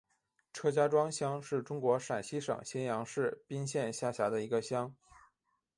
[0.51, 4.95] 车家庄乡是中国陕西省咸阳市彬县下辖的一个乡。